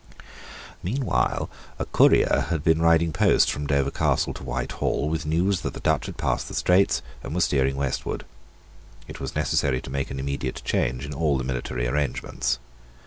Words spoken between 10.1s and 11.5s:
immediate change in all the